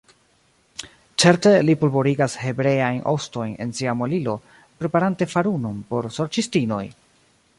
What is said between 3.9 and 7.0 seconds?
muelilo, preparante farunon por sorĉistinoj!